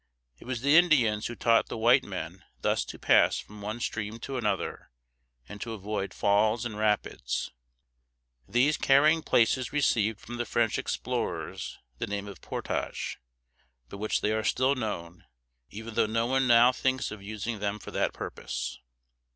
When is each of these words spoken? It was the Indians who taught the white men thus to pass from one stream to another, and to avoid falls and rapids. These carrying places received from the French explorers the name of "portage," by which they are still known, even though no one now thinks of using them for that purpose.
It 0.39 0.45
was 0.47 0.61
the 0.61 0.75
Indians 0.77 1.27
who 1.27 1.35
taught 1.35 1.67
the 1.67 1.77
white 1.77 2.03
men 2.03 2.43
thus 2.59 2.83
to 2.85 2.97
pass 2.97 3.37
from 3.37 3.61
one 3.61 3.79
stream 3.79 4.17
to 4.21 4.35
another, 4.35 4.89
and 5.47 5.61
to 5.61 5.73
avoid 5.73 6.11
falls 6.11 6.65
and 6.65 6.75
rapids. 6.75 7.51
These 8.47 8.77
carrying 8.77 9.21
places 9.21 9.71
received 9.71 10.19
from 10.19 10.37
the 10.37 10.45
French 10.47 10.79
explorers 10.79 11.77
the 11.99 12.07
name 12.07 12.27
of 12.27 12.41
"portage," 12.41 13.19
by 13.89 13.97
which 13.97 14.21
they 14.21 14.31
are 14.31 14.43
still 14.43 14.73
known, 14.73 15.25
even 15.69 15.93
though 15.93 16.07
no 16.07 16.25
one 16.25 16.47
now 16.47 16.71
thinks 16.71 17.11
of 17.11 17.21
using 17.21 17.59
them 17.59 17.77
for 17.77 17.91
that 17.91 18.11
purpose. 18.11 18.79